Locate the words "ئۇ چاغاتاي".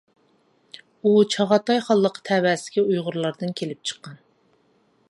1.03-1.83